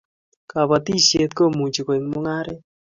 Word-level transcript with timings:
kabatishiet 0.51 1.31
komuchi 1.37 1.81
koek 1.85 2.03
mungaret 2.09 2.61